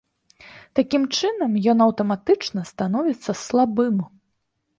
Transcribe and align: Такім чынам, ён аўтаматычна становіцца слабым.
Такім 0.77 1.03
чынам, 1.17 1.51
ён 1.73 1.83
аўтаматычна 1.87 2.65
становіцца 2.71 3.31
слабым. 3.45 4.03